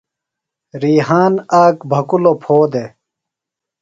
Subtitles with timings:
[0.81, 2.89] ریحان آک بھکُوۡلوۡ پھو دےۡ۔